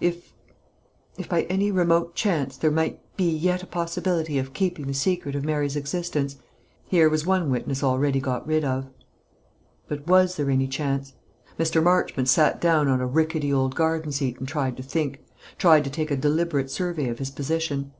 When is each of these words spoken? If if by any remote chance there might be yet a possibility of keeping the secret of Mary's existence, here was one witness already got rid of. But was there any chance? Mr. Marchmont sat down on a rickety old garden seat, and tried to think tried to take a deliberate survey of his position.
If 0.00 0.32
if 1.16 1.28
by 1.28 1.42
any 1.42 1.70
remote 1.70 2.16
chance 2.16 2.56
there 2.56 2.72
might 2.72 2.98
be 3.16 3.30
yet 3.30 3.62
a 3.62 3.68
possibility 3.68 4.36
of 4.36 4.52
keeping 4.52 4.88
the 4.88 4.92
secret 4.94 5.36
of 5.36 5.44
Mary's 5.44 5.76
existence, 5.76 6.38
here 6.88 7.08
was 7.08 7.24
one 7.24 7.50
witness 7.52 7.84
already 7.84 8.18
got 8.18 8.44
rid 8.44 8.64
of. 8.64 8.88
But 9.86 10.08
was 10.08 10.34
there 10.34 10.50
any 10.50 10.66
chance? 10.66 11.12
Mr. 11.56 11.80
Marchmont 11.80 12.28
sat 12.28 12.60
down 12.60 12.88
on 12.88 13.00
a 13.00 13.06
rickety 13.06 13.52
old 13.52 13.76
garden 13.76 14.10
seat, 14.10 14.40
and 14.40 14.48
tried 14.48 14.76
to 14.76 14.82
think 14.82 15.20
tried 15.56 15.84
to 15.84 15.90
take 15.90 16.10
a 16.10 16.16
deliberate 16.16 16.68
survey 16.68 17.06
of 17.08 17.20
his 17.20 17.30
position. 17.30 17.92